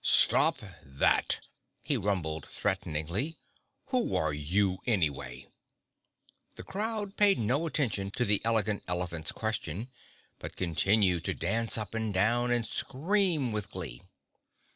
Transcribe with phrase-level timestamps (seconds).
[0.00, 1.48] "Stop that!"
[1.82, 3.36] he rumbled threateningly.
[3.86, 5.48] "Who are you anyway?"
[6.54, 9.90] The crowd paid no attention to the Elegant Elephant's question,
[10.38, 14.02] but continued to dance up and down and scream with glee.